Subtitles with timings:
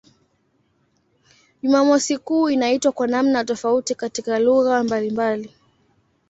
[1.63, 5.55] Jumamosi kuu inaitwa kwa namna tofauti katika lugha mbalimbali.